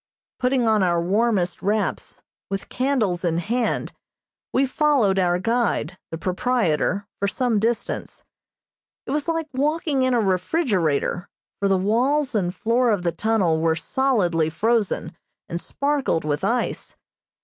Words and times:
Putting 0.39 0.67
on 0.67 0.81
our 0.81 0.99
warmest 0.99 1.61
wraps, 1.61 2.23
with 2.49 2.69
candles 2.69 3.23
in 3.23 3.37
hand, 3.37 3.93
we 4.51 4.65
followed 4.65 5.19
our 5.19 5.37
guide, 5.37 5.95
the 6.09 6.17
proprietor, 6.17 7.05
for 7.19 7.27
some 7.27 7.59
distance. 7.59 8.25
It 9.05 9.11
was 9.11 9.27
like 9.27 9.47
walking 9.53 10.01
in 10.01 10.15
a 10.15 10.19
refrigerator, 10.19 11.29
for 11.59 11.67
the 11.67 11.77
walls 11.77 12.33
and 12.33 12.51
floor 12.51 12.89
of 12.89 13.03
the 13.03 13.11
tunnel 13.11 13.61
were 13.61 13.75
solidly 13.75 14.49
frozen 14.49 15.15
and 15.47 15.61
sparkled 15.61 16.25
with 16.25 16.43
ice. 16.43 16.97